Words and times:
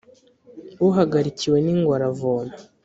Uhagarikiwe 0.87 1.57
n’ingwe 1.65 1.93
aravoma. 1.97 2.53